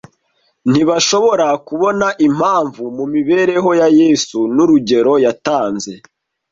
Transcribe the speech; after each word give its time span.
ntibashobora 0.69 1.47
kubona 1.67 2.07
impamvu 2.27 2.83
mu 2.97 3.05
mibereho 3.13 3.69
ya 3.79 3.87
Yesu 3.99 4.39
n’urugero 4.55 5.13
yatanze 5.25 5.93